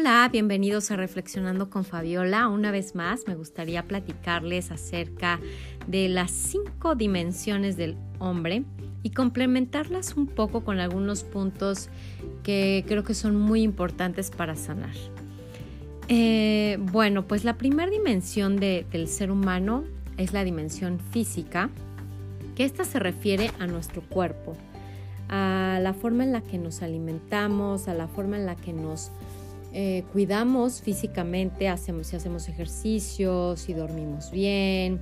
Hola, 0.00 0.28
bienvenidos 0.30 0.92
a 0.92 0.96
Reflexionando 0.96 1.70
con 1.70 1.84
Fabiola. 1.84 2.46
Una 2.46 2.70
vez 2.70 2.94
más 2.94 3.24
me 3.26 3.34
gustaría 3.34 3.82
platicarles 3.82 4.70
acerca 4.70 5.40
de 5.88 6.08
las 6.08 6.30
cinco 6.30 6.94
dimensiones 6.94 7.76
del 7.76 7.96
hombre 8.20 8.62
y 9.02 9.10
complementarlas 9.10 10.14
un 10.14 10.28
poco 10.28 10.62
con 10.62 10.78
algunos 10.78 11.24
puntos 11.24 11.88
que 12.44 12.84
creo 12.86 13.02
que 13.02 13.12
son 13.12 13.34
muy 13.34 13.62
importantes 13.62 14.30
para 14.30 14.54
sanar. 14.54 14.94
Eh, 16.06 16.78
bueno, 16.80 17.26
pues 17.26 17.42
la 17.42 17.54
primera 17.58 17.90
dimensión 17.90 18.54
del 18.60 19.08
ser 19.08 19.32
humano 19.32 19.82
es 20.16 20.32
la 20.32 20.44
dimensión 20.44 21.00
física, 21.10 21.70
que 22.54 22.62
esta 22.62 22.84
se 22.84 23.00
refiere 23.00 23.50
a 23.58 23.66
nuestro 23.66 24.02
cuerpo, 24.02 24.56
a 25.28 25.80
la 25.82 25.92
forma 25.92 26.22
en 26.22 26.30
la 26.30 26.40
que 26.40 26.56
nos 26.56 26.82
alimentamos, 26.82 27.88
a 27.88 27.94
la 27.94 28.06
forma 28.06 28.36
en 28.36 28.46
la 28.46 28.54
que 28.54 28.72
nos 28.72 29.10
eh, 29.72 30.04
cuidamos 30.12 30.80
físicamente, 30.80 31.68
hacemos, 31.68 32.08
si 32.08 32.16
hacemos 32.16 32.48
ejercicio, 32.48 33.56
si 33.56 33.74
dormimos 33.74 34.30
bien, 34.30 35.00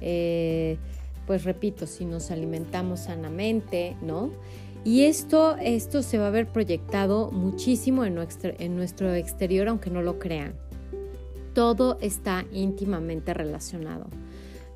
eh, 0.00 0.78
pues 1.26 1.44
repito, 1.44 1.86
si 1.86 2.04
nos 2.04 2.30
alimentamos 2.30 3.00
sanamente, 3.00 3.96
¿no? 4.00 4.30
Y 4.84 5.02
esto, 5.02 5.56
esto 5.56 6.02
se 6.02 6.16
va 6.16 6.28
a 6.28 6.30
ver 6.30 6.46
proyectado 6.46 7.30
muchísimo 7.32 8.04
en 8.04 8.14
nuestro, 8.14 8.52
en 8.58 8.76
nuestro 8.76 9.12
exterior, 9.12 9.68
aunque 9.68 9.90
no 9.90 10.00
lo 10.00 10.18
crean. 10.18 10.54
Todo 11.54 11.98
está 12.00 12.44
íntimamente 12.52 13.34
relacionado. 13.34 14.06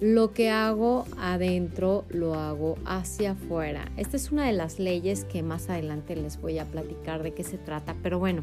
Lo 0.00 0.32
que 0.32 0.50
hago 0.50 1.04
adentro 1.18 2.06
lo 2.08 2.34
hago 2.34 2.76
hacia 2.86 3.32
afuera. 3.32 3.92
Esta 3.96 4.16
es 4.16 4.32
una 4.32 4.46
de 4.46 4.52
las 4.54 4.78
leyes 4.78 5.24
que 5.24 5.42
más 5.42 5.68
adelante 5.68 6.16
les 6.16 6.40
voy 6.40 6.58
a 6.58 6.64
platicar 6.64 7.22
de 7.22 7.32
qué 7.32 7.44
se 7.44 7.58
trata, 7.58 7.94
pero 8.02 8.18
bueno, 8.18 8.42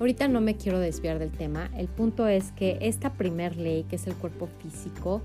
ahorita 0.00 0.26
no 0.28 0.40
me 0.40 0.56
quiero 0.56 0.80
desviar 0.80 1.18
del 1.18 1.30
tema. 1.30 1.70
El 1.76 1.86
punto 1.86 2.26
es 2.26 2.52
que 2.52 2.78
esta 2.80 3.12
primer 3.12 3.56
ley, 3.56 3.84
que 3.84 3.96
es 3.96 4.06
el 4.06 4.14
cuerpo 4.14 4.48
físico, 4.60 5.22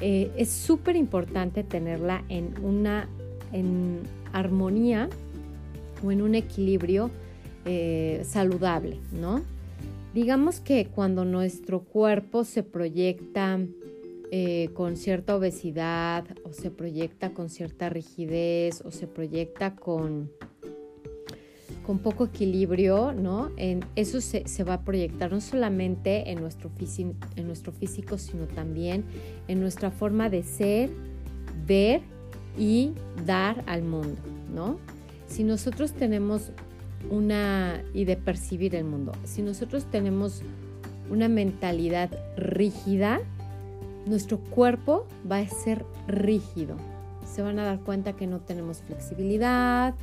eh, 0.00 0.30
es 0.36 0.50
súper 0.50 0.94
importante 0.94 1.64
tenerla 1.64 2.24
en 2.28 2.54
una 2.62 3.08
en 3.52 4.02
armonía 4.32 5.08
o 6.04 6.12
en 6.12 6.22
un 6.22 6.34
equilibrio 6.34 7.10
eh, 7.64 8.22
saludable, 8.24 8.98
¿no? 9.12 9.42
Digamos 10.14 10.60
que 10.60 10.86
cuando 10.86 11.24
nuestro 11.24 11.80
cuerpo 11.80 12.44
se 12.44 12.62
proyecta 12.62 13.60
eh, 14.32 14.70
con 14.74 14.96
cierta 14.96 15.36
obesidad 15.36 16.24
o 16.44 16.52
se 16.52 16.70
proyecta 16.70 17.30
con 17.30 17.48
cierta 17.48 17.88
rigidez 17.88 18.80
o 18.84 18.90
se 18.90 19.06
proyecta 19.06 19.74
con, 19.74 20.30
con 21.90 21.98
poco 21.98 22.26
equilibrio, 22.26 23.12
¿no? 23.12 23.50
En, 23.56 23.84
eso 23.96 24.20
se, 24.20 24.44
va 24.62 24.74
a 24.74 24.80
proyectar 24.82 25.32
no 25.32 25.40
solamente 25.40 26.30
en 26.30 26.40
nuestro, 26.40 26.70
en 27.34 27.46
nuestro 27.48 27.72
físico, 27.72 28.16
sino 28.16 28.46
también 28.46 29.02
en 29.48 29.58
nuestra 29.58 29.90
forma 29.90 30.30
de 30.30 30.44
ser, 30.44 30.88
ver 31.66 32.02
y 32.56 32.92
dar 33.26 33.64
al 33.66 33.82
mundo, 33.82 34.20
¿no? 34.54 34.78
Si 35.26 35.42
nosotros 35.42 35.92
tenemos 35.92 36.52
una, 37.10 37.82
y 37.92 38.04
de 38.04 38.16
percibir 38.16 38.76
el 38.76 38.84
mundo, 38.84 39.10
si 39.24 39.42
nosotros 39.42 39.84
tenemos 39.90 40.42
una 41.10 41.28
mentalidad 41.28 42.08
rígida, 42.36 43.18
nuestro 44.06 44.38
cuerpo 44.38 45.08
va 45.28 45.38
a 45.38 45.48
ser 45.48 45.84
rígido. 46.06 46.76
Se 47.26 47.42
van 47.42 47.58
a 47.58 47.64
dar 47.64 47.80
cuenta 47.80 48.12
que 48.12 48.28
no 48.28 48.38
tenemos 48.38 48.80
flexibilidad. 48.80 49.96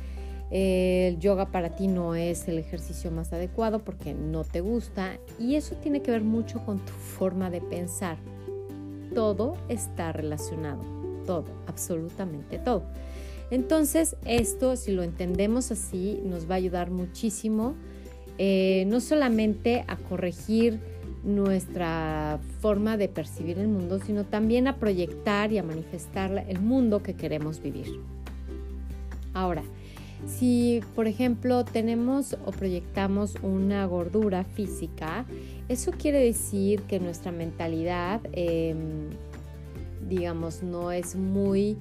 El 0.50 1.18
yoga 1.18 1.50
para 1.50 1.76
ti 1.76 1.88
no 1.88 2.14
es 2.14 2.48
el 2.48 2.58
ejercicio 2.58 3.10
más 3.10 3.32
adecuado 3.32 3.80
porque 3.80 4.14
no 4.14 4.44
te 4.44 4.60
gusta 4.60 5.18
y 5.38 5.56
eso 5.56 5.74
tiene 5.76 6.00
que 6.00 6.10
ver 6.10 6.22
mucho 6.22 6.64
con 6.64 6.78
tu 6.78 6.92
forma 6.92 7.50
de 7.50 7.60
pensar. 7.60 8.16
Todo 9.14 9.56
está 9.68 10.12
relacionado, 10.12 10.82
todo, 11.26 11.46
absolutamente 11.66 12.58
todo. 12.58 12.84
Entonces 13.50 14.16
esto, 14.24 14.76
si 14.76 14.92
lo 14.92 15.02
entendemos 15.02 15.70
así, 15.70 16.20
nos 16.24 16.48
va 16.48 16.54
a 16.54 16.58
ayudar 16.58 16.90
muchísimo, 16.90 17.74
eh, 18.38 18.84
no 18.86 19.00
solamente 19.00 19.84
a 19.86 19.96
corregir 19.96 20.80
nuestra 21.24 22.38
forma 22.60 22.96
de 22.96 23.08
percibir 23.08 23.58
el 23.58 23.68
mundo, 23.68 23.98
sino 23.98 24.24
también 24.24 24.66
a 24.66 24.76
proyectar 24.76 25.52
y 25.52 25.58
a 25.58 25.62
manifestar 25.62 26.46
el 26.48 26.60
mundo 26.60 27.02
que 27.02 27.14
queremos 27.14 27.60
vivir. 27.60 28.00
Ahora, 29.34 29.62
si 30.26 30.80
por 30.94 31.06
ejemplo 31.06 31.64
tenemos 31.64 32.36
o 32.44 32.50
proyectamos 32.50 33.34
una 33.42 33.86
gordura 33.86 34.44
física, 34.44 35.24
eso 35.68 35.92
quiere 35.92 36.20
decir 36.20 36.82
que 36.82 37.00
nuestra 37.00 37.32
mentalidad, 37.32 38.20
em, 38.32 39.10
digamos, 40.08 40.62
no 40.62 40.92
es 40.92 41.16
muy 41.16 41.76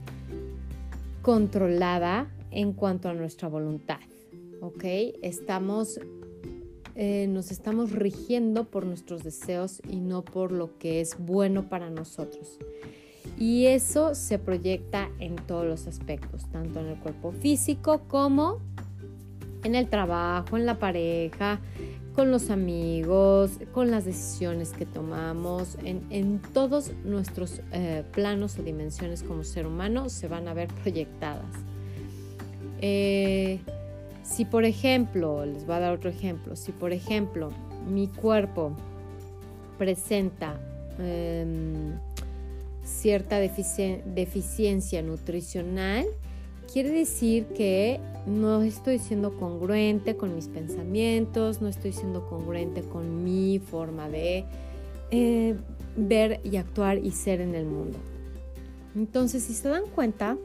controlada 1.22 2.32
en 2.52 2.74
cuanto 2.74 3.10
a 3.10 3.14
nuestra 3.14 3.48
voluntad. 3.48 4.00
¿Ok? 4.62 4.84
Estamos 5.22 6.00
eh, 7.00 7.28
nos 7.28 7.52
estamos 7.52 7.92
rigiendo 7.92 8.64
por 8.64 8.84
nuestros 8.84 9.24
deseos 9.24 9.84
y 9.88 9.98
no 9.98 10.26
por 10.26 10.52
lo 10.52 10.80
que 10.80 11.00
es 11.00 11.16
bueno 11.20 11.70
para 11.70 11.92
nosotros. 11.92 12.58
Y 13.38 13.68
eso 13.68 14.16
se 14.16 14.40
proyecta 14.40 15.10
en 15.20 15.36
todos 15.36 15.66
los 15.66 15.88
aspectos, 15.88 16.46
tanto 16.52 16.80
en 16.80 16.88
el 16.88 16.98
cuerpo 16.98 17.32
físico 17.32 18.02
como 18.08 18.60
en 19.64 19.76
el 19.76 19.90
trabajo, 19.90 20.58
en 20.58 20.66
la 20.66 20.80
pareja, 20.80 21.60
con 22.16 22.32
los 22.32 22.50
amigos, 22.50 23.60
con 23.74 23.92
las 23.92 24.06
decisiones 24.06 24.72
que 24.72 24.88
tomamos, 24.88 25.78
en, 25.84 26.42
todos 26.52 26.92
nuestros 27.06 27.62
eh, 27.72 28.04
planos 28.12 28.58
o 28.58 28.64
dimensiones 28.64 29.22
como 29.22 29.44
ser 29.44 29.68
humano 29.68 30.10
se 30.10 30.28
van 30.28 30.48
a 30.48 30.56
ver 30.56 30.68
proyectadas. 30.82 31.46
Eh, 32.82 33.60
si 34.24 34.46
por 34.46 34.66
ejemplo, 34.66 35.46
les 35.46 35.68
voy 35.68 35.76
a 35.76 35.80
dar 35.80 35.94
otro 35.94 36.10
ejemplo, 36.10 36.56
si 36.56 36.72
por 36.72 36.92
ejemplo 36.92 37.52
mi 37.88 38.08
cuerpo 38.08 38.72
presenta 39.78 40.60
em, 41.00 41.94
cierta 42.88 43.40
deficiencia 43.40 45.02
nutricional, 45.02 46.06
quiere 46.72 46.90
decir 46.90 47.46
que 47.48 48.00
no 48.26 48.62
estoy 48.62 49.00
siendo 49.00 49.38
congruente 49.38 50.16
con 50.16 50.34
mis 50.36 50.48
pensamientos, 50.48 51.62
no 51.62 51.68
estoy 51.68 51.94
siendo 51.94 52.28
congruente 52.28 52.82
con 52.82 53.24
mi 53.24 53.60
forma 53.60 54.10
de 54.10 54.46
eh, 55.12 55.56
ver 55.96 56.40
y 56.44 56.58
actuar 56.58 56.98
y 56.98 57.12
ser 57.12 57.42
en 57.42 57.56
el 57.56 57.66
mundo. 57.66 57.98
Entonces, 58.96 59.44
si 59.44 59.54
se 59.54 59.70
dan 59.70 59.84
cuenta, 59.94 60.38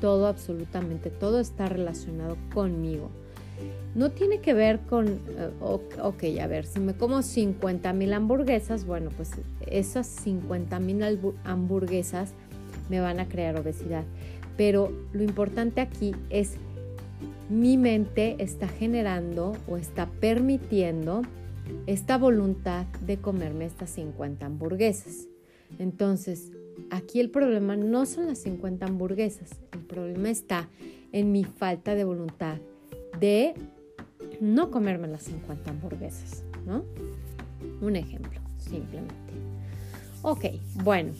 todo, 0.00 0.26
absolutamente 0.26 1.10
todo 1.10 1.40
está 1.40 1.68
relacionado 1.68 2.36
conmigo. 2.54 3.10
No 3.94 4.10
tiene 4.10 4.40
que 4.40 4.54
ver 4.54 4.80
con, 4.80 5.08
eh, 5.08 5.50
ok, 5.60 6.24
a 6.40 6.46
ver, 6.46 6.64
si 6.64 6.78
me 6.78 6.94
como 6.94 7.22
50 7.22 7.92
mil 7.92 8.12
hamburguesas, 8.12 8.84
bueno, 8.84 9.10
pues 9.16 9.32
esas 9.66 10.06
50 10.06 10.78
mil 10.78 11.02
hamburguesas 11.44 12.34
me 12.88 13.00
van 13.00 13.18
a 13.18 13.28
crear 13.28 13.58
obesidad. 13.58 14.04
Pero 14.56 14.92
lo 15.12 15.22
importante 15.22 15.80
aquí 15.80 16.14
es 16.28 16.54
mi 17.48 17.76
mente 17.76 18.36
está 18.38 18.68
generando 18.68 19.56
o 19.66 19.76
está 19.76 20.06
permitiendo 20.06 21.22
esta 21.86 22.16
voluntad 22.16 22.86
de 23.06 23.16
comerme 23.16 23.64
estas 23.64 23.90
50 23.90 24.46
hamburguesas. 24.46 25.26
Entonces, 25.78 26.52
aquí 26.90 27.20
el 27.20 27.30
problema 27.30 27.76
no 27.76 28.06
son 28.06 28.26
las 28.26 28.38
50 28.38 28.86
hamburguesas, 28.86 29.50
el 29.72 29.80
problema 29.80 30.30
está 30.30 30.68
en 31.12 31.32
mi 31.32 31.44
falta 31.44 31.94
de 31.94 32.04
voluntad 32.04 32.58
de 33.18 33.54
no 34.40 34.70
comerme 34.70 35.08
las 35.08 35.22
50 35.24 35.70
hamburguesas, 35.70 36.44
¿no? 36.66 36.84
Un 37.80 37.96
ejemplo, 37.96 38.40
simplemente. 38.58 39.14
Ok, 40.22 40.44
bueno, 40.84 41.12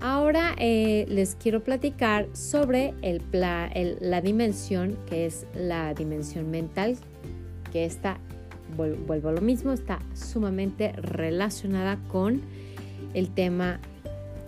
ahora 0.00 0.54
eh, 0.58 1.06
les 1.08 1.34
quiero 1.34 1.62
platicar 1.62 2.28
sobre 2.34 2.94
el, 3.02 3.22
la 3.32 4.20
dimensión 4.20 4.98
que 5.06 5.26
es 5.26 5.46
la 5.54 5.94
dimensión 5.94 6.50
mental, 6.50 6.96
que 7.72 7.84
está, 7.84 8.18
vuelvo 8.76 9.28
a 9.28 9.32
lo 9.32 9.40
mismo, 9.40 9.72
está 9.72 9.98
sumamente 10.14 10.92
relacionada 10.92 11.98
con 12.08 12.42
el 13.14 13.30
tema 13.30 13.80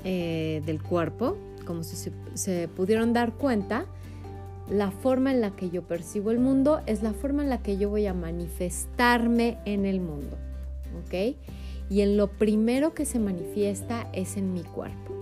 eh, 0.05 0.63
del 0.65 0.83
cuerpo, 0.83 1.37
como 1.65 1.83
si 1.83 2.11
se, 2.35 2.69
pudieron 2.69 3.13
dar 3.13 3.33
cuenta, 3.33 3.87
la 4.71 4.91
forma 4.91 5.33
en 5.33 5.41
la 5.41 5.57
que 5.57 5.71
yo 5.71 5.83
percibo 5.83 6.31
el 6.31 6.39
mundo 6.39 6.81
es 6.87 7.03
la 7.03 7.13
forma 7.13 7.43
en 7.43 7.49
la 7.49 7.63
que 7.63 7.79
yo 7.79 7.89
voy 7.89 8.07
a 8.07 8.15
manifestarme 8.15 9.59
en 9.65 9.87
el 9.87 10.01
mundo. 10.01 10.37
¿Ok? 11.05 11.37
Y 11.91 12.03
en 12.03 12.17
lo 12.17 12.29
primero 12.29 12.93
que 12.93 13.07
se 13.07 13.19
manifiesta 13.19 14.09
es 14.13 14.37
en 14.37 14.53
mi 14.53 14.63
cuerpo. 14.63 15.15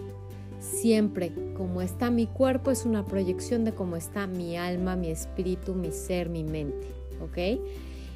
Siempre 0.59 1.33
como 1.57 1.81
está 1.81 2.11
mi 2.11 2.27
cuerpo 2.27 2.73
es 2.73 2.85
una 2.85 3.05
proyección 3.05 3.65
de 3.65 3.73
cómo 3.73 3.95
está 3.95 4.27
mi 4.27 4.57
alma, 4.57 4.97
mi 4.97 5.11
espíritu, 5.11 5.75
mi 5.75 5.93
ser, 5.93 6.29
mi 6.29 6.43
mente. 6.43 6.89
¿Ok? 7.23 7.61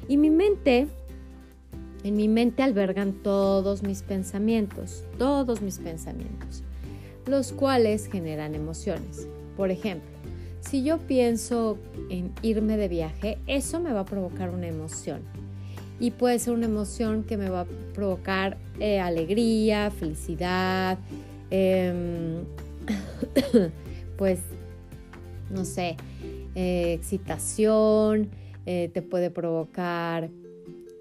Y 0.07 0.17
mi 0.17 0.29
mente 0.29 0.87
En 2.03 2.15
mi 2.15 2.27
mente 2.27 2.63
albergan 2.63 3.13
todos 3.13 3.83
mis 3.83 4.01
pensamientos, 4.01 5.05
todos 5.19 5.61
mis 5.61 5.77
pensamientos, 5.77 6.63
los 7.27 7.51
cuales 7.53 8.07
generan 8.07 8.55
emociones. 8.55 9.27
Por 9.55 9.69
ejemplo, 9.69 10.09
si 10.71 10.83
yo 10.83 10.99
pienso 10.99 11.77
en 12.09 12.31
irme 12.41 12.77
de 12.77 12.87
viaje, 12.87 13.37
eso 13.45 13.81
me 13.81 13.91
va 13.91 13.99
a 13.99 14.05
provocar 14.05 14.51
una 14.51 14.69
emoción. 14.69 15.19
Y 15.99 16.11
puede 16.11 16.39
ser 16.39 16.53
una 16.53 16.65
emoción 16.65 17.25
que 17.25 17.35
me 17.35 17.49
va 17.49 17.61
a 17.61 17.65
provocar 17.93 18.57
eh, 18.79 19.01
alegría, 19.01 19.91
felicidad, 19.91 20.97
em, 21.49 22.45
pues, 24.17 24.39
no 25.49 25.65
sé, 25.65 25.97
eh, 26.55 26.93
excitación, 26.93 28.29
eh, 28.65 28.89
te 28.93 29.01
puede 29.01 29.29
provocar 29.29 30.29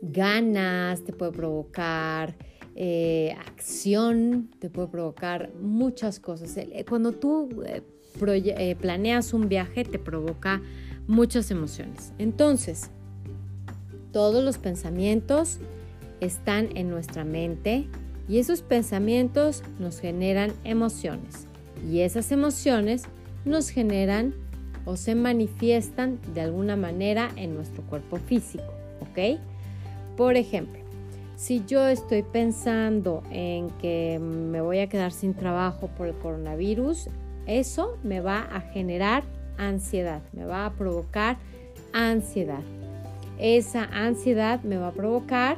ganas, 0.02 1.04
te 1.04 1.12
puede 1.12 1.30
provocar 1.30 2.34
acción, 3.46 4.48
te 4.58 4.68
puede 4.70 4.88
provocar 4.88 5.52
muchas 5.60 6.18
cosas. 6.18 6.58
Cuando 6.88 7.12
tú 7.12 7.48
eh, 8.28 8.76
planeas 8.80 9.32
un 9.32 9.48
viaje 9.48 9.84
te 9.84 9.98
provoca 9.98 10.60
muchas 11.06 11.50
emociones. 11.50 12.12
Entonces, 12.18 12.90
todos 14.12 14.44
los 14.44 14.58
pensamientos 14.58 15.58
están 16.20 16.76
en 16.76 16.90
nuestra 16.90 17.24
mente 17.24 17.86
y 18.28 18.38
esos 18.38 18.62
pensamientos 18.62 19.62
nos 19.78 20.00
generan 20.00 20.52
emociones 20.64 21.46
y 21.88 22.00
esas 22.00 22.30
emociones 22.32 23.04
nos 23.44 23.70
generan 23.70 24.34
o 24.84 24.96
se 24.96 25.14
manifiestan 25.14 26.18
de 26.34 26.42
alguna 26.42 26.76
manera 26.76 27.30
en 27.36 27.54
nuestro 27.54 27.82
cuerpo 27.84 28.16
físico, 28.18 28.72
¿ok? 29.00 29.38
Por 30.16 30.36
ejemplo, 30.36 30.80
si 31.36 31.64
yo 31.66 31.88
estoy 31.88 32.22
pensando 32.22 33.22
en 33.30 33.70
que 33.80 34.18
me 34.20 34.60
voy 34.60 34.80
a 34.80 34.88
quedar 34.88 35.12
sin 35.12 35.34
trabajo 35.34 35.88
por 35.88 36.06
el 36.06 36.14
coronavirus, 36.14 37.08
eso 37.58 37.96
me 38.02 38.20
va 38.20 38.40
a 38.40 38.60
generar 38.60 39.24
ansiedad, 39.56 40.22
me 40.32 40.44
va 40.44 40.66
a 40.66 40.72
provocar 40.72 41.38
ansiedad. 41.92 42.62
Esa 43.38 43.84
ansiedad 43.84 44.62
me 44.62 44.76
va 44.76 44.88
a 44.88 44.92
provocar, 44.92 45.56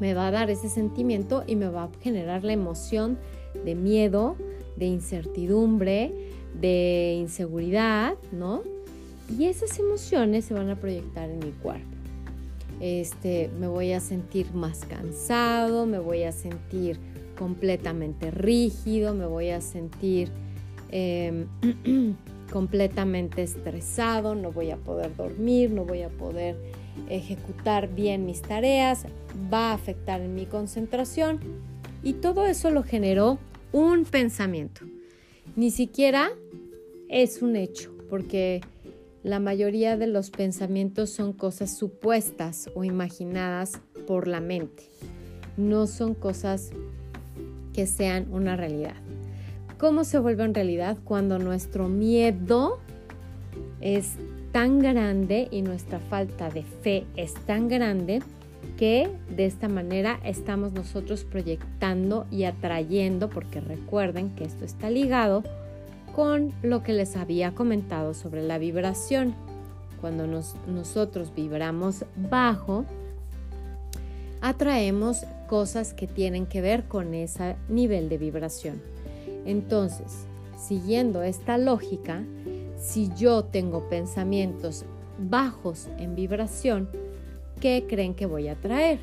me 0.00 0.14
va 0.14 0.28
a 0.28 0.30
dar 0.30 0.50
ese 0.50 0.68
sentimiento 0.68 1.44
y 1.46 1.56
me 1.56 1.68
va 1.68 1.84
a 1.84 1.90
generar 2.02 2.44
la 2.44 2.52
emoción 2.52 3.18
de 3.64 3.74
miedo, 3.74 4.36
de 4.76 4.86
incertidumbre, 4.86 6.12
de 6.54 7.16
inseguridad, 7.18 8.14
¿no? 8.32 8.62
Y 9.38 9.46
esas 9.46 9.78
emociones 9.78 10.46
se 10.46 10.54
van 10.54 10.70
a 10.70 10.76
proyectar 10.76 11.28
en 11.28 11.38
mi 11.40 11.50
cuerpo 11.50 11.98
este, 12.80 13.50
me 13.58 13.66
voy 13.66 13.92
a 13.92 14.00
sentir 14.00 14.52
más 14.54 14.84
cansado, 14.84 15.86
me 15.86 15.98
voy 15.98 16.22
a 16.22 16.32
sentir 16.32 16.98
completamente 17.36 18.30
rígido, 18.30 19.14
me 19.14 19.26
voy 19.26 19.50
a 19.50 19.60
sentir 19.60 20.30
em, 20.90 21.46
completamente 22.52 23.42
estresado, 23.42 24.34
no 24.34 24.52
voy 24.52 24.70
a 24.70 24.76
poder 24.76 25.14
dormir, 25.16 25.70
no 25.70 25.84
voy 25.84 26.02
a 26.02 26.08
poder 26.08 26.56
ejecutar 27.08 27.94
bien 27.94 28.26
mis 28.26 28.42
tareas, 28.42 29.04
va 29.52 29.70
a 29.70 29.74
afectar 29.74 30.20
en 30.20 30.34
mi 30.34 30.46
concentración 30.46 31.40
y 32.02 32.14
todo 32.14 32.46
eso 32.46 32.70
lo 32.70 32.82
generó 32.82 33.38
un 33.72 34.04
pensamiento. 34.04 34.82
Ni 35.56 35.70
siquiera 35.70 36.30
es 37.08 37.42
un 37.42 37.56
hecho, 37.56 37.94
porque 38.08 38.60
la 39.22 39.40
mayoría 39.40 39.96
de 39.96 40.06
los 40.06 40.30
pensamientos 40.30 41.10
son 41.10 41.32
cosas 41.32 41.76
supuestas 41.76 42.70
o 42.74 42.84
imaginadas 42.84 43.80
por 44.06 44.28
la 44.28 44.40
mente. 44.40 44.84
No 45.56 45.86
son 45.86 46.14
cosas 46.14 46.70
que 47.72 47.86
sean 47.86 48.32
una 48.32 48.56
realidad. 48.56 48.96
¿Cómo 49.78 50.02
se 50.02 50.18
vuelve 50.18 50.42
en 50.42 50.54
realidad? 50.54 50.98
Cuando 51.04 51.38
nuestro 51.38 51.86
miedo 51.88 52.80
es 53.80 54.14
tan 54.50 54.80
grande 54.80 55.46
y 55.52 55.62
nuestra 55.62 56.00
falta 56.00 56.50
de 56.50 56.64
fe 56.64 57.06
es 57.14 57.34
tan 57.34 57.68
grande 57.68 58.20
que 58.76 59.08
de 59.30 59.46
esta 59.46 59.68
manera 59.68 60.18
estamos 60.24 60.72
nosotros 60.72 61.22
proyectando 61.22 62.26
y 62.28 62.42
atrayendo, 62.42 63.30
porque 63.30 63.60
recuerden 63.60 64.30
que 64.30 64.42
esto 64.42 64.64
está 64.64 64.90
ligado 64.90 65.44
con 66.12 66.52
lo 66.62 66.82
que 66.82 66.92
les 66.92 67.16
había 67.16 67.52
comentado 67.52 68.14
sobre 68.14 68.42
la 68.42 68.58
vibración. 68.58 69.36
Cuando 70.00 70.26
nosotros 70.26 71.32
vibramos 71.36 72.04
bajo, 72.16 72.84
atraemos 74.40 75.24
cosas 75.48 75.94
que 75.94 76.08
tienen 76.08 76.46
que 76.46 76.62
ver 76.62 76.84
con 76.88 77.14
ese 77.14 77.54
nivel 77.68 78.08
de 78.08 78.18
vibración. 78.18 78.97
Entonces, 79.48 80.26
siguiendo 80.56 81.22
esta 81.22 81.58
lógica, 81.58 82.22
si 82.78 83.10
yo 83.16 83.42
tengo 83.44 83.88
pensamientos 83.88 84.84
bajos 85.18 85.88
en 85.98 86.14
vibración, 86.14 86.88
¿qué 87.60 87.84
creen 87.88 88.14
que 88.14 88.26
voy 88.26 88.46
a 88.46 88.54
traer? 88.54 89.00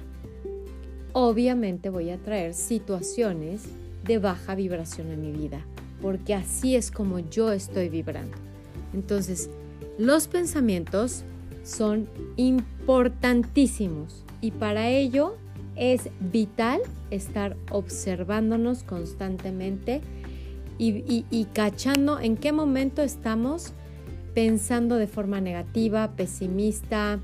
Obviamente 1.12 1.90
voy 1.90 2.12
a 2.12 2.18
traer 2.18 2.54
situaciones 2.54 3.64
de 4.06 4.20
baja 4.20 4.56
vibración 4.56 5.12
en 5.12 5.22
mi 5.22 5.32
vida 5.32 5.66
porque 6.02 6.34
así 6.36 6.76
es 6.76 6.92
como 6.92 7.18
yo 7.18 7.52
estoy 7.52 7.90
vibrando. 7.90 8.38
Entonces, 8.94 9.50
los 9.98 10.28
pensamientos 10.28 11.24
son 11.64 12.08
importantísimos 12.36 14.24
y 14.40 14.52
para 14.52 14.90
ello 14.90 15.36
es 15.76 16.10
vital 16.20 16.82
estar 17.10 17.58
observándonos 17.72 18.84
constantemente 18.84 20.02
y, 20.78 21.48
cachando 21.54 22.20
en 22.20 22.38
qué 22.38 22.52
momento 22.52 23.02
estamos 23.02 23.74
pensando 24.34 24.96
de 24.98 25.08
forma 25.08 25.40
negativa, 25.42 26.16
pesimista 26.16 27.20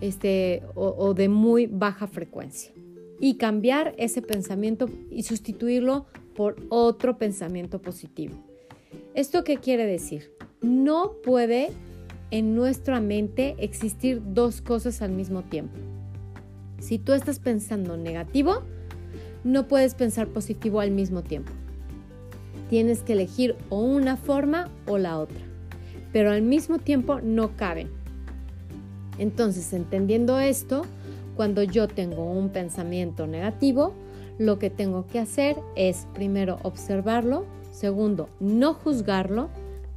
este, 0.00 0.62
o 0.74 1.14
de 1.14 1.28
muy 1.28 1.66
baja 1.66 2.06
frecuencia. 2.06 2.72
Y 3.20 3.36
cambiar 3.36 3.94
ese 3.96 4.20
pensamiento 4.20 4.90
y 5.10 5.22
sustituirlo 5.22 6.06
por 6.34 6.56
otro 6.68 7.16
pensamiento 7.16 7.80
positivo. 7.80 8.34
¿Esto 9.14 9.44
qué 9.44 9.56
quiere 9.56 9.86
decir? 9.86 10.32
No 10.60 11.14
puede 11.22 11.70
en 12.30 12.54
nuestra 12.54 13.00
mente 13.00 13.56
existir 13.58 14.20
dos 14.22 14.60
cosas 14.60 15.00
al 15.00 15.12
mismo 15.12 15.42
tiempo. 15.42 15.78
Si 16.78 16.98
tú 16.98 17.12
estás 17.12 17.38
pensando 17.38 17.96
negativo, 17.96 18.62
no 19.44 19.68
puedes 19.68 19.94
pensar 19.94 20.28
positivo 20.28 20.80
al 20.80 20.90
mismo 20.90 21.22
tiempo. 21.22 21.52
Tienes 22.68 23.02
que 23.02 23.12
elegir 23.12 23.56
o 23.68 23.80
una 23.80 24.16
forma 24.16 24.68
o 24.86 24.98
la 24.98 25.18
otra, 25.18 25.40
pero 26.12 26.30
al 26.30 26.42
mismo 26.42 26.78
tiempo 26.78 27.20
no 27.20 27.56
caben. 27.56 27.88
Entonces, 29.18 29.72
entendiendo 29.72 30.38
esto, 30.38 30.82
cuando 31.36 31.62
yo 31.62 31.88
tengo 31.88 32.24
un 32.30 32.48
pensamiento 32.48 33.26
negativo, 33.26 33.92
lo 34.38 34.58
que 34.58 34.70
tengo 34.70 35.06
que 35.06 35.18
hacer 35.18 35.56
es 35.76 36.06
primero 36.14 36.58
observarlo, 36.62 37.44
segundo, 37.70 38.28
no 38.40 38.74
juzgarlo, 38.74 39.48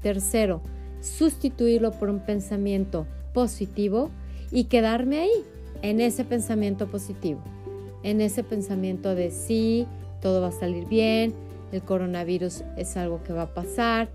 tercero, 0.01 0.61
sustituirlo 1.01 1.91
por 1.91 2.09
un 2.09 2.19
pensamiento 2.19 3.05
positivo 3.33 4.09
y 4.51 4.65
quedarme 4.65 5.19
ahí, 5.19 5.43
en 5.81 6.01
ese 6.01 6.25
pensamiento 6.25 6.87
positivo, 6.87 7.39
en 8.03 8.21
ese 8.21 8.43
pensamiento 8.43 9.15
de 9.15 9.31
sí, 9.31 9.87
todo 10.21 10.41
va 10.41 10.47
a 10.47 10.51
salir 10.51 10.87
bien, 10.87 11.33
el 11.71 11.81
coronavirus 11.81 12.63
es 12.77 12.97
algo 12.97 13.23
que 13.23 13.33
va 13.33 13.43
a 13.43 13.53
pasar, 13.53 14.09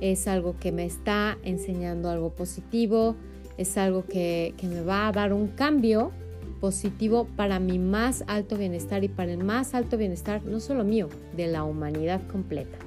es 0.00 0.26
algo 0.28 0.56
que 0.58 0.72
me 0.72 0.84
está 0.84 1.38
enseñando 1.42 2.10
algo 2.10 2.30
positivo, 2.30 3.16
es 3.56 3.76
algo 3.76 4.04
que, 4.04 4.54
me 4.62 4.82
va 4.82 5.08
a 5.08 5.12
dar 5.12 5.32
un 5.32 5.48
cambio 5.48 6.10
positivo 6.60 7.26
para 7.36 7.58
mi 7.60 7.78
más 7.78 8.24
alto 8.26 8.56
bienestar 8.56 9.04
y 9.04 9.08
para 9.08 9.32
el 9.32 9.44
más 9.44 9.74
alto 9.74 9.96
bienestar, 9.96 10.44
no 10.44 10.60
solo 10.60 10.84
mío, 10.84 11.08
de 11.36 11.46
la 11.46 11.64
humanidad 11.64 12.26
completa. 12.26 12.78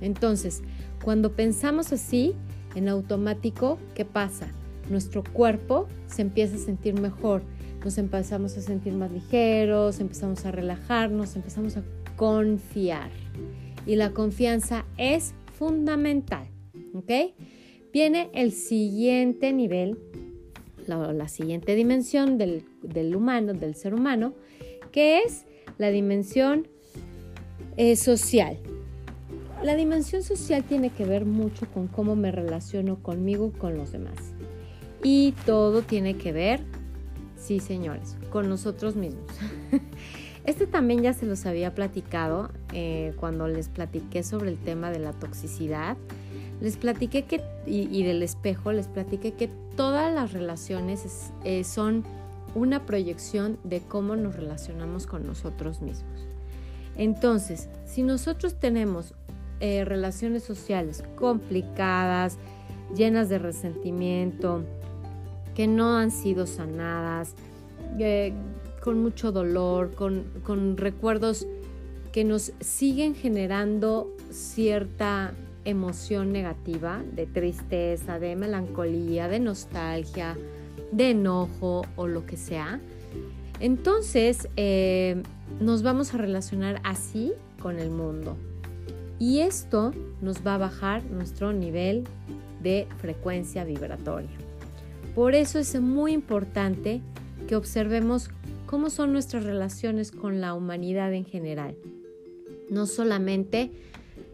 Entonces, 0.00 0.62
cuando 1.02 1.32
pensamos 1.32 1.92
así, 1.92 2.34
en 2.74 2.88
automático, 2.88 3.78
¿qué 3.94 4.04
pasa? 4.04 4.48
Nuestro 4.90 5.22
cuerpo 5.22 5.86
se 6.06 6.22
empieza 6.22 6.56
a 6.56 6.58
sentir 6.58 7.00
mejor, 7.00 7.42
nos 7.84 7.98
empezamos 7.98 8.56
a 8.56 8.60
sentir 8.60 8.94
más 8.94 9.10
ligeros, 9.10 10.00
empezamos 10.00 10.44
a 10.44 10.50
relajarnos, 10.50 11.36
empezamos 11.36 11.76
a 11.76 11.82
confiar. 12.16 13.10
Y 13.86 13.96
la 13.96 14.10
confianza 14.10 14.84
es 14.96 15.34
fundamental, 15.58 16.48
¿ok? 16.94 17.34
Viene 17.92 18.30
el 18.32 18.52
siguiente 18.52 19.52
nivel 19.52 19.98
la, 20.86 21.28
siguiente 21.28 21.74
dimensión 21.74 22.36
del, 22.36 22.64
humano, 23.16 23.54
del 23.54 23.74
ser 23.74 23.94
humano, 23.94 24.34
que 24.92 25.20
es 25.20 25.44
la 25.78 25.90
dimensión 25.90 26.68
eh, 27.76 27.96
social. 27.96 28.58
La 29.62 29.76
dimensión 29.76 30.22
social 30.22 30.62
tiene 30.64 30.90
que 30.90 31.06
ver 31.06 31.24
mucho 31.24 31.66
con 31.72 31.88
cómo 31.88 32.16
me 32.16 32.30
relaciono 32.30 33.02
conmigo 33.02 33.52
con 33.52 33.78
los 33.78 33.92
demás. 33.92 34.34
Y 35.02 35.32
todo 35.46 35.82
tiene 35.82 36.16
que 36.16 36.32
ver 36.32 36.60
Sí, 37.44 37.60
señores, 37.60 38.16
con 38.30 38.48
nosotros 38.48 38.96
mismos. 38.96 39.26
Este 40.44 40.66
también 40.66 41.02
ya 41.02 41.14
se 41.14 41.24
los 41.24 41.46
había 41.46 41.74
platicado 41.74 42.50
eh, 42.72 43.14
cuando 43.18 43.48
les 43.48 43.68
platiqué 43.68 44.22
sobre 44.22 44.50
el 44.50 44.58
tema 44.58 44.90
de 44.90 44.98
la 44.98 45.12
toxicidad. 45.12 45.96
Les 46.60 46.76
platiqué 46.76 47.24
que, 47.24 47.42
y, 47.66 48.02
del 48.04 48.22
espejo, 48.22 48.72
les 48.72 48.88
platiqué 48.88 49.32
que 49.32 49.48
todas 49.76 50.12
las 50.12 50.32
relaciones 50.32 51.32
eh, 51.44 51.64
son 51.64 52.04
una 52.54 52.86
proyección 52.86 53.58
de 53.64 53.80
cómo 53.80 54.16
nos 54.16 54.36
relacionamos 54.36 55.06
con 55.06 55.26
nosotros 55.26 55.80
mismos. 55.80 56.26
Entonces, 56.96 57.68
si 57.86 58.02
nosotros 58.02 58.60
tenemos 58.60 59.14
eh, 59.60 59.84
relaciones 59.84 60.44
sociales 60.44 61.02
complicadas, 61.16 62.38
llenas 62.94 63.28
de 63.28 63.38
resentimiento, 63.38 64.62
que 65.54 65.66
no 65.66 65.96
han 65.96 66.10
sido 66.10 66.46
sanadas, 66.46 67.34
con 68.84 69.02
mucho 69.02 69.32
dolor, 69.32 69.94
con, 69.94 70.76
recuerdos 70.76 71.46
que 72.12 72.22
nos 72.22 72.52
siguen 72.60 73.14
generando 73.14 74.14
cierta 74.30 75.32
emoción 75.64 76.34
negativa, 76.34 77.02
de 77.14 77.24
tristeza, 77.24 78.18
de 78.18 78.36
melancolía, 78.36 79.26
de 79.26 79.40
nostalgia, 79.40 80.36
de 80.92 81.12
enojo 81.12 81.86
o 81.96 82.06
lo 82.06 82.26
que 82.26 82.36
sea. 82.36 82.78
Entonces 83.58 84.50
eh, 84.56 85.22
nos 85.60 85.82
vamos 85.82 86.12
a 86.12 86.18
relacionar 86.18 86.82
así 86.84 87.32
con 87.62 87.78
el 87.78 87.88
mundo. 87.88 88.36
Y 89.18 89.38
esto 89.38 89.92
nos 90.20 90.46
va 90.46 90.56
a 90.56 90.58
bajar 90.58 91.02
nuestro 91.04 91.54
nivel 91.54 92.04
de 92.62 92.86
frecuencia 92.98 93.64
vibratoria. 93.64 94.36
Por 95.14 95.34
eso 95.34 95.58
es 95.58 95.80
muy 95.80 96.12
importante 96.12 97.00
que 97.48 97.56
observemos 97.56 98.30
cómo 98.74 98.90
son 98.90 99.12
nuestras 99.12 99.44
relaciones 99.44 100.10
con 100.10 100.40
la 100.40 100.52
humanidad 100.52 101.12
en 101.12 101.24
general. 101.24 101.76
No 102.70 102.86
solamente 102.86 103.70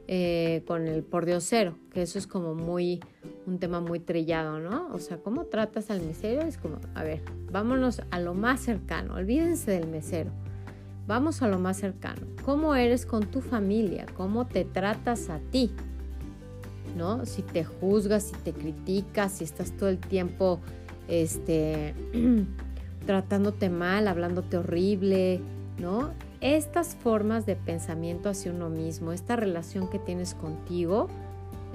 eh, 0.09 0.63
con 0.67 0.89
el 0.89 1.03
por 1.03 1.27
cero, 1.43 1.75
que 1.93 2.01
eso 2.01 2.19
es 2.19 2.27
como 2.27 2.55
muy 2.55 3.01
un 3.47 3.59
tema 3.59 3.81
muy 3.81 4.01
trillado, 4.01 4.59
¿no? 4.59 4.89
O 4.95 4.99
sea, 4.99 5.19
¿cómo 5.19 5.45
tratas 5.45 5.91
al 5.91 6.01
mesero? 6.01 6.41
Es 6.41 6.57
como, 6.57 6.79
a 6.95 7.05
ver, 7.05 7.21
vámonos 7.53 8.01
a 8.11 8.19
lo 8.19 8.33
más 8.33 8.61
cercano, 8.61 9.17
olvídense 9.17 9.73
del 9.73 9.89
mesero. 9.89 10.31
Vamos 11.07 11.43
a 11.43 11.49
lo 11.49 11.59
más 11.59 11.77
cercano. 11.77 12.23
¿Cómo 12.43 12.75
eres 12.75 13.05
con 13.05 13.27
tu 13.27 13.43
familia? 13.43 14.07
¿Cómo 14.17 14.47
te 14.47 14.65
tratas 14.65 15.29
a 15.29 15.39
ti? 15.51 15.71
¿No? 16.97 17.27
Si 17.27 17.43
te 17.43 17.63
juzgas, 17.63 18.23
si 18.23 18.37
te 18.37 18.55
criticas, 18.55 19.33
si 19.33 19.45
estás 19.45 19.77
todo 19.77 19.91
el 19.91 19.99
tiempo 19.99 20.61
este 21.09 21.95
tratándote 23.07 23.71
mal, 23.71 24.09
hablándote 24.09 24.59
horrible, 24.59 25.41
¿no? 25.79 26.11
Estas 26.41 26.95
formas 26.97 27.47
de 27.47 27.57
pensamiento 27.57 28.29
hacia 28.29 28.53
uno 28.53 28.71
mismo, 28.71 29.13
esta 29.13 29.37
relación 29.37 29.89
que 29.89 29.99
tienes 29.99 30.35
contigo, 30.35 31.09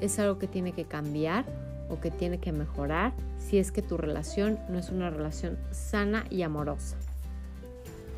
es 0.01 0.19
algo 0.19 0.39
que 0.39 0.47
tiene 0.47 0.71
que 0.71 0.85
cambiar 0.85 1.45
o 1.89 1.99
que 1.99 2.11
tiene 2.11 2.39
que 2.39 2.51
mejorar 2.51 3.13
si 3.37 3.57
es 3.57 3.71
que 3.71 3.81
tu 3.81 3.97
relación 3.97 4.59
no 4.69 4.79
es 4.79 4.89
una 4.89 5.09
relación 5.09 5.57
sana 5.71 6.25
y 6.29 6.41
amorosa. 6.41 6.97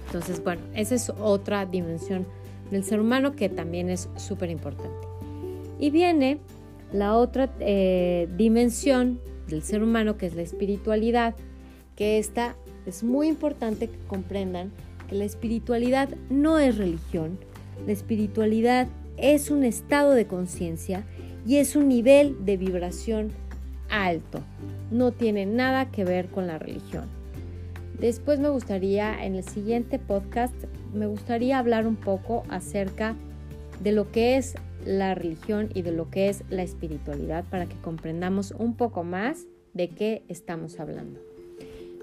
Entonces, 0.08 0.42
bueno, 0.44 0.62
esa 0.74 0.96
es 0.96 1.10
otra 1.20 1.66
dimensión 1.66 2.26
del 2.72 2.84
ser 2.84 3.00
humano 3.00 3.34
que 3.34 3.50
también 3.50 3.90
es 3.90 4.10
súper 4.16 4.50
importante. 4.50 5.08
Y 5.80 5.90
viene 5.90 6.40
la 6.94 7.16
otra 7.16 7.50
eh, 7.60 8.30
dimensión 8.38 9.20
del 9.48 9.64
ser 9.64 9.84
humano 9.84 10.18
que 10.18 10.26
es 10.28 10.36
la 10.36 10.42
espiritualidad, 10.42 11.36
que 11.96 12.20
esta 12.20 12.56
es 12.88 13.04
muy 13.04 13.28
importante 13.28 13.90
que 13.90 14.00
comprendan 14.08 14.72
que 15.08 15.16
la 15.16 15.26
espiritualidad 15.26 16.10
no 16.30 16.60
es 16.60 16.78
religión, 16.78 17.38
la 17.86 17.92
espiritualidad 17.92 18.88
es 19.18 19.52
un 19.52 19.64
estado 19.64 20.12
de 20.12 20.28
conciencia 20.28 21.04
y 21.46 21.58
es 21.58 21.76
un 21.76 21.88
nivel 21.88 22.46
de 22.46 22.58
vibración 22.58 23.32
alto. 23.90 24.42
No 24.92 25.12
tiene 25.12 25.46
nada 25.46 25.92
que 25.92 26.04
ver 26.04 26.28
con 26.28 26.48
la 26.48 26.60
religión. 26.60 27.06
Después 28.00 28.40
me 28.40 28.50
gustaría, 28.50 29.26
en 29.26 29.36
el 29.36 29.44
siguiente 29.44 29.98
podcast, 29.98 30.56
me 30.94 31.08
gustaría 31.08 31.58
hablar 31.58 31.88
un 31.88 31.96
poco 31.96 32.44
acerca 32.50 33.16
de 33.82 33.92
lo 33.92 34.12
que 34.12 34.38
es 34.38 34.56
la 34.86 35.16
religión 35.16 35.70
y 35.74 35.82
de 35.82 35.92
lo 35.92 36.10
que 36.10 36.30
es 36.30 36.44
la 36.50 36.64
espiritualidad 36.64 37.44
para 37.50 37.66
que 37.66 37.76
comprendamos 37.78 38.52
un 38.52 38.76
poco 38.76 39.04
más 39.04 39.46
de 39.74 39.90
qué 39.90 40.24
estamos 40.28 40.80
hablando. 40.80 41.27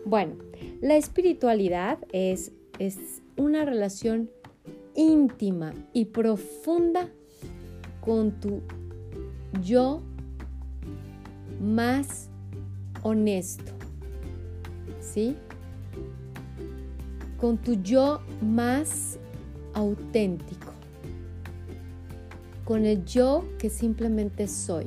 Bueno, 0.07 0.37
la 0.83 0.97
espiritualidad 0.97 1.99
es, 2.13 2.53
es 2.79 3.23
una 3.37 3.65
relación 3.65 4.31
íntima 4.95 5.73
y 5.93 6.07
profunda 6.07 7.09
con 8.03 8.33
tu 8.33 8.61
yo 9.63 10.03
más 11.61 12.29
honesto, 13.03 13.73
¿sí? 15.01 15.37
Con 17.39 17.57
tu 17.57 17.75
yo 17.75 18.21
más 18.43 19.19
auténtico, 19.73 20.73
con 22.65 22.85
el 22.85 23.05
yo 23.07 23.45
que 23.59 23.71
simplemente 23.71 24.49
soy 24.49 24.85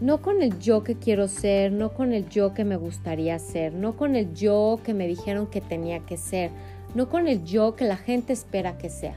no 0.00 0.22
con 0.22 0.42
el 0.42 0.58
yo 0.58 0.84
que 0.84 0.94
quiero 0.94 1.28
ser, 1.28 1.72
no 1.72 1.92
con 1.92 2.12
el 2.12 2.28
yo 2.28 2.54
que 2.54 2.64
me 2.64 2.76
gustaría 2.76 3.38
ser, 3.38 3.72
no 3.74 3.96
con 3.96 4.14
el 4.14 4.32
yo 4.34 4.78
que 4.84 4.94
me 4.94 5.08
dijeron 5.08 5.46
que 5.46 5.60
tenía 5.60 6.00
que 6.00 6.16
ser, 6.16 6.50
no 6.94 7.08
con 7.08 7.26
el 7.26 7.44
yo 7.44 7.74
que 7.74 7.84
la 7.84 7.96
gente 7.96 8.32
espera 8.32 8.78
que 8.78 8.90
sea, 8.90 9.16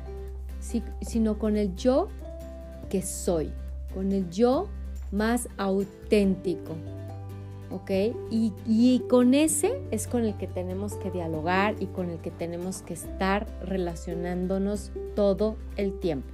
sino 1.01 1.37
con 1.37 1.55
el 1.55 1.75
yo 1.75 2.07
que 2.89 3.01
soy, 3.01 3.51
con 3.93 4.11
el 4.11 4.29
yo 4.29 4.67
más 5.11 5.47
auténtico. 5.57 6.75
¿Ok? 7.69 7.89
Y, 8.29 8.51
y 8.67 8.99
con 9.07 9.33
ese 9.33 9.71
es 9.91 10.05
con 10.05 10.25
el 10.25 10.35
que 10.35 10.45
tenemos 10.45 10.95
que 10.95 11.09
dialogar 11.09 11.75
y 11.79 11.85
con 11.85 12.09
el 12.09 12.17
que 12.17 12.29
tenemos 12.29 12.81
que 12.81 12.93
estar 12.93 13.47
relacionándonos 13.65 14.91
todo 15.15 15.55
el 15.77 15.97
tiempo. 15.97 16.27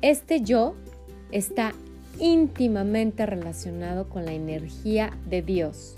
Este 0.00 0.40
yo 0.40 0.74
está 1.32 1.74
íntimamente 2.18 3.24
relacionado 3.26 4.08
con 4.08 4.24
la 4.24 4.32
energía 4.32 5.16
de 5.28 5.42
Dios, 5.42 5.94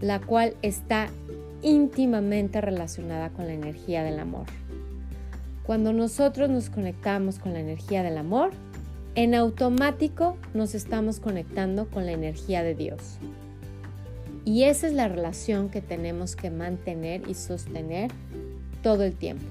la 0.00 0.20
cual 0.20 0.54
está 0.62 1.08
íntimamente 1.62 2.60
relacionada 2.60 3.30
con 3.30 3.46
la 3.46 3.54
energía 3.54 4.02
del 4.02 4.18
amor. 4.18 4.46
Cuando 5.64 5.92
nosotros 5.92 6.50
nos 6.50 6.70
conectamos 6.70 7.38
con 7.38 7.52
la 7.52 7.60
energía 7.60 8.02
del 8.02 8.18
amor, 8.18 8.50
en 9.14 9.34
automático 9.34 10.36
nos 10.54 10.74
estamos 10.74 11.20
conectando 11.20 11.88
con 11.88 12.06
la 12.06 12.12
energía 12.12 12.62
de 12.62 12.74
Dios. 12.74 13.18
Y 14.44 14.64
esa 14.64 14.86
es 14.86 14.94
la 14.94 15.08
relación 15.08 15.68
que 15.68 15.82
tenemos 15.82 16.34
que 16.34 16.50
mantener 16.50 17.28
y 17.28 17.34
sostener 17.34 18.10
todo 18.82 19.04
el 19.04 19.14
tiempo. 19.14 19.44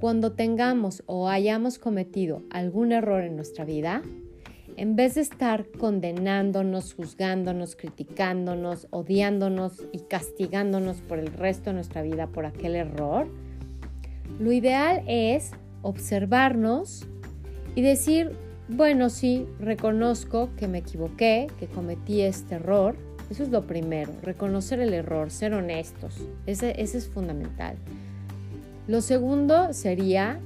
Cuando 0.00 0.32
tengamos 0.32 1.02
o 1.06 1.28
hayamos 1.28 1.78
cometido 1.78 2.42
algún 2.50 2.92
error 2.92 3.24
en 3.24 3.34
nuestra 3.34 3.64
vida, 3.64 4.02
en 4.78 4.94
vez 4.94 5.16
de 5.16 5.22
estar 5.22 5.66
condenándonos, 5.76 6.94
juzgándonos, 6.94 7.74
criticándonos, 7.74 8.86
odiándonos 8.90 9.84
y 9.90 9.98
castigándonos 10.02 10.98
por 10.98 11.18
el 11.18 11.32
resto 11.32 11.70
de 11.70 11.74
nuestra 11.74 12.02
vida 12.02 12.28
por 12.28 12.46
aquel 12.46 12.76
error, 12.76 13.26
lo 14.38 14.52
ideal 14.52 15.02
es 15.08 15.50
observarnos 15.82 17.08
y 17.74 17.82
decir, 17.82 18.30
bueno, 18.68 19.10
sí, 19.10 19.46
reconozco 19.58 20.50
que 20.56 20.68
me 20.68 20.78
equivoqué, 20.78 21.48
que 21.58 21.66
cometí 21.66 22.20
este 22.20 22.54
error. 22.54 22.94
Eso 23.30 23.42
es 23.42 23.48
lo 23.48 23.66
primero, 23.66 24.12
reconocer 24.22 24.78
el 24.78 24.94
error, 24.94 25.32
ser 25.32 25.54
honestos. 25.54 26.14
Ese, 26.46 26.80
es 26.80 27.08
fundamental. 27.08 27.76
Lo 28.86 29.00
segundo 29.00 29.72
sería 29.72 30.38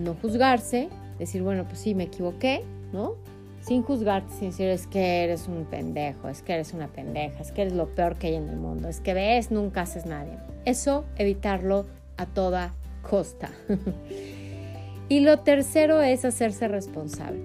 no 0.00 0.14
juzgarse, 0.14 0.88
decir, 1.20 1.42
bueno, 1.42 1.64
pues 1.64 1.78
sí, 1.78 1.94
me 1.94 2.04
equivoqué, 2.04 2.64
¿no? 2.92 3.14
Sin 3.60 3.82
juzgarte, 3.82 4.32
sin 4.32 4.50
decir 4.50 4.68
es 4.68 4.86
que 4.86 5.24
eres 5.24 5.48
un 5.48 5.64
pendejo, 5.64 6.28
es 6.28 6.42
que 6.42 6.54
eres 6.54 6.72
una 6.72 6.88
pendeja, 6.88 7.40
es 7.40 7.52
que 7.52 7.62
eres 7.62 7.74
lo 7.74 7.94
peor 7.94 8.16
que 8.16 8.28
hay 8.28 8.34
en 8.36 8.48
el 8.48 8.56
mundo, 8.56 8.88
es 8.88 9.00
que 9.00 9.14
ves, 9.14 9.50
nunca 9.50 9.82
haces 9.82 10.06
nadie. 10.06 10.38
Eso 10.64 11.04
evitarlo 11.16 11.86
a 12.16 12.26
toda 12.26 12.72
costa. 13.02 13.50
y 15.08 15.20
lo 15.20 15.40
tercero 15.40 16.02
es 16.02 16.24
hacerse 16.24 16.68
responsable. 16.68 17.40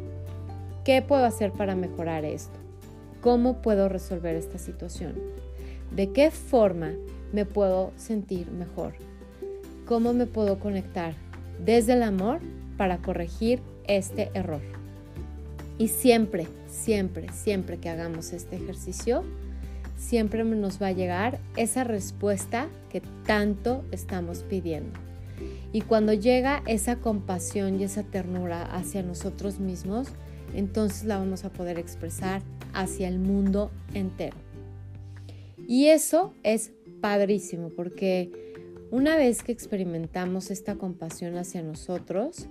¿Qué 0.83 1.01
puedo 1.01 1.25
hacer 1.25 1.51
para 1.51 1.75
mejorar 1.75 2.25
esto? 2.25 2.59
¿Cómo 3.21 3.61
puedo 3.61 3.87
resolver 3.87 4.35
esta 4.35 4.57
situación? 4.57 5.15
¿De 5.95 6.11
qué 6.11 6.29
forma 6.31 6.91
me 7.31 7.45
puedo 7.45 7.91
sentir 7.95 8.51
mejor? 8.51 8.93
¿Cómo 9.85 10.13
me 10.13 10.25
puedo 10.25 10.59
conectar 10.59 11.13
desde 11.63 11.93
el 11.93 12.03
amor 12.03 12.39
para 12.77 12.97
corregir 12.97 13.61
este 13.87 14.29
error? 14.33 14.82
Y 15.77 15.87
siempre, 15.87 16.47
siempre, 16.67 17.31
siempre 17.31 17.77
que 17.77 17.89
hagamos 17.89 18.33
este 18.33 18.55
ejercicio, 18.55 19.23
siempre 19.97 20.43
nos 20.43 20.81
va 20.81 20.87
a 20.87 20.91
llegar 20.91 21.39
esa 21.57 21.83
respuesta 21.83 22.67
que 22.89 23.01
tanto 23.25 23.83
estamos 23.91 24.43
pidiendo. 24.43 24.99
Y 25.71 25.81
cuando 25.81 26.13
llega 26.13 26.61
esa 26.67 26.97
compasión 26.97 27.79
y 27.79 27.83
esa 27.83 28.03
ternura 28.03 28.63
hacia 28.63 29.01
nosotros 29.01 29.59
mismos, 29.59 30.09
entonces 30.53 31.05
la 31.05 31.17
vamos 31.17 31.45
a 31.45 31.49
poder 31.51 31.79
expresar 31.79 32.41
hacia 32.73 33.07
el 33.07 33.19
mundo 33.19 33.71
entero. 33.93 34.37
Y 35.67 35.87
eso 35.87 36.33
es 36.43 36.71
padrísimo 37.01 37.69
porque 37.69 38.31
una 38.91 39.17
vez 39.17 39.41
que 39.41 39.51
experimentamos 39.51 40.51
esta 40.51 40.75
compasión 40.75 41.37
hacia 41.37 41.63
nosotros, 41.63 42.47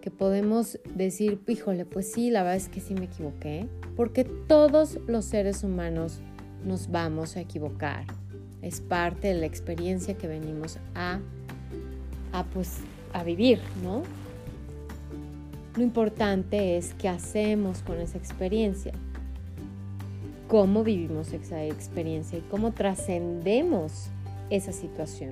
que 0.00 0.10
podemos 0.10 0.78
decir, 0.94 1.40
híjole, 1.46 1.84
pues 1.84 2.10
sí, 2.12 2.30
la 2.30 2.42
verdad 2.42 2.56
es 2.56 2.68
que 2.68 2.80
sí 2.80 2.94
me 2.94 3.04
equivoqué, 3.04 3.68
porque 3.96 4.24
todos 4.24 4.98
los 5.06 5.24
seres 5.24 5.62
humanos 5.62 6.20
nos 6.64 6.90
vamos 6.90 7.36
a 7.36 7.40
equivocar. 7.40 8.04
Es 8.62 8.80
parte 8.80 9.28
de 9.28 9.34
la 9.34 9.46
experiencia 9.46 10.16
que 10.16 10.26
venimos 10.26 10.78
a, 10.94 11.20
a, 12.32 12.44
pues, 12.44 12.78
a 13.12 13.24
vivir, 13.24 13.60
¿no? 13.82 14.02
Lo 15.76 15.82
importante 15.82 16.76
es 16.76 16.94
qué 16.94 17.08
hacemos 17.08 17.82
con 17.82 18.00
esa 18.00 18.18
experiencia, 18.18 18.92
cómo 20.48 20.82
vivimos 20.82 21.32
esa 21.32 21.64
experiencia 21.64 22.38
y 22.38 22.42
cómo 22.42 22.72
trascendemos 22.72 24.08
esa 24.50 24.72
situación. 24.72 25.30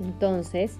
Entonces, 0.00 0.78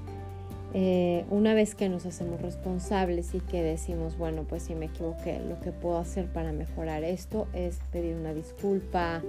eh, 0.75 1.26
una 1.29 1.52
vez 1.52 1.75
que 1.75 1.91
nos 1.91 2.07
hacemos 2.07 2.41
responsables 2.41 3.35
y 3.35 3.41
que 3.41 3.62
decimos, 3.62 4.17
bueno, 4.17 4.45
pues 4.49 4.62
si 4.62 4.75
me 4.75 4.87
equivoqué, 4.87 5.38
lo 5.41 5.61
que 5.61 5.71
puedo 5.71 5.99
hacer 5.99 6.26
para 6.26 6.52
mejorar 6.52 7.05
esto 7.05 7.47
es 7.52 7.79
pedir 7.93 8.17
una 8.17 8.33
disculpa, 8.33 9.23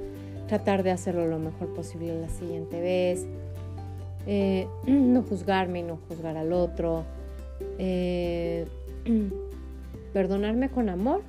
tratar 0.47 0.83
de 0.83 0.91
hacerlo 0.91 1.27
lo 1.27 1.39
mejor 1.39 1.73
posible 1.73 2.19
la 2.19 2.29
siguiente 2.29 2.79
vez, 2.79 3.25
eh, 4.25 4.67
no 4.87 5.21
juzgarme 5.23 5.79
y 5.79 5.83
no 5.83 5.99
juzgar 6.07 6.37
al 6.37 6.53
otro, 6.53 7.03
eh, 7.77 8.65
perdonarme 10.13 10.69
con 10.69 10.87
amor 10.87 11.21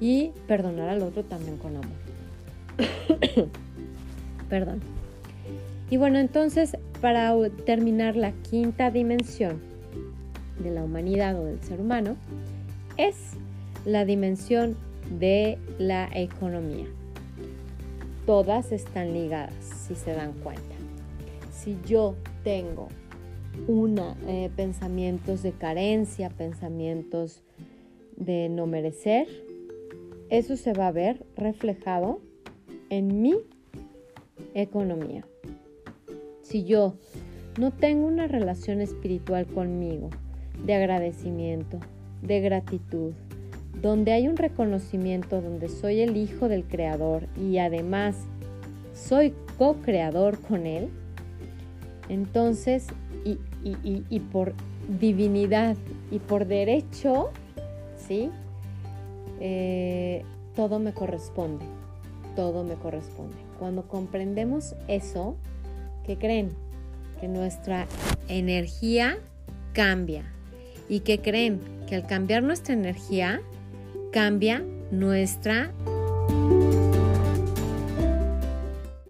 y 0.00 0.30
perdonar 0.46 0.88
al 0.88 1.02
otro 1.02 1.24
también 1.24 1.56
con 1.56 1.76
amor. 1.76 1.90
Perdón. 4.48 4.80
Y 5.90 5.96
bueno, 5.96 6.20
entonces 6.20 6.76
para 7.00 7.34
terminar 7.66 8.14
la 8.14 8.30
quinta 8.32 8.92
dimensión 8.92 9.60
de 10.62 10.70
la 10.70 10.84
humanidad 10.84 11.38
o 11.40 11.44
del 11.44 11.60
ser 11.62 11.80
humano 11.80 12.16
es 12.96 13.16
la 13.84 14.04
dimensión 14.04 14.76
de 15.18 15.58
la 15.78 16.08
economía. 16.14 16.86
Todas 18.24 18.70
están 18.70 19.12
ligadas, 19.12 19.54
si 19.88 19.96
se 19.96 20.12
dan 20.12 20.32
cuenta. 20.34 20.62
Si 21.52 21.76
yo 21.84 22.14
tengo 22.44 22.88
una, 23.66 24.16
eh, 24.28 24.48
pensamientos 24.54 25.42
de 25.42 25.50
carencia, 25.52 26.30
pensamientos 26.30 27.42
de 28.16 28.48
no 28.48 28.66
merecer, 28.66 29.26
eso 30.28 30.56
se 30.56 30.72
va 30.72 30.86
a 30.86 30.92
ver 30.92 31.26
reflejado 31.36 32.20
en 32.90 33.22
mi 33.22 33.34
economía 34.54 35.24
si 36.50 36.64
yo 36.64 36.94
no 37.58 37.70
tengo 37.70 38.06
una 38.06 38.26
relación 38.26 38.80
espiritual 38.80 39.46
conmigo 39.46 40.10
de 40.64 40.74
agradecimiento, 40.74 41.78
de 42.22 42.40
gratitud, 42.40 43.12
donde 43.80 44.12
hay 44.12 44.26
un 44.26 44.36
reconocimiento, 44.36 45.40
donde 45.40 45.68
soy 45.68 46.00
el 46.00 46.16
hijo 46.16 46.48
del 46.48 46.64
Creador 46.64 47.26
y 47.40 47.58
además 47.58 48.16
soy 48.94 49.32
co-creador 49.58 50.40
con 50.40 50.66
Él, 50.66 50.88
entonces, 52.08 52.88
y, 53.24 54.20
por 54.32 54.54
divinidad 54.98 55.76
y 56.10 56.18
por 56.18 56.46
derecho, 56.46 57.30
¿sí? 57.96 58.30
Eh, 59.38 60.24
todo 60.56 60.80
me 60.80 60.92
corresponde, 60.92 61.64
todo 62.34 62.64
me 62.64 62.74
corresponde. 62.74 63.36
Cuando 63.60 63.86
comprendemos 63.86 64.74
eso, 64.88 65.36
¿Qué 66.04 66.16
creen? 66.16 66.50
Que 67.20 67.28
nuestra 67.28 67.86
energía 68.28 69.18
cambia. 69.72 70.24
¿Y 70.88 71.00
que 71.00 71.20
creen? 71.20 71.60
Que 71.86 71.96
al 71.96 72.06
cambiar 72.06 72.42
nuestra 72.42 72.74
energía, 72.74 73.40
cambia 74.12 74.64
nuestra 74.90 75.72